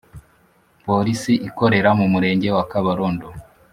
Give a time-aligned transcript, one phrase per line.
[0.85, 3.27] polisi ikorera mu murenge wa kabarondo